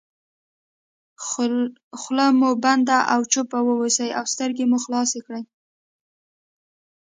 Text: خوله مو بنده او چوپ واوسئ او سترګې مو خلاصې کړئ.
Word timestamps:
خوله 1.99 2.25
مو 2.39 2.49
بنده 2.63 2.97
او 3.13 3.21
چوپ 3.31 3.49
واوسئ 3.67 4.09
او 4.19 4.25
سترګې 4.33 4.65
مو 4.71 4.77
خلاصې 4.83 5.19
کړئ. 5.25 5.43